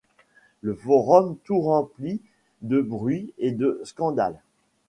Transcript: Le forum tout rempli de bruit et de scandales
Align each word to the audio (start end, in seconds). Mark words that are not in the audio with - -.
Le 0.61 0.73
forum 0.73 1.37
tout 1.43 1.61
rempli 1.61 2.21
de 2.63 2.81
bruit 2.81 3.33
et 3.37 3.51
de 3.51 3.79
scandales 3.83 4.41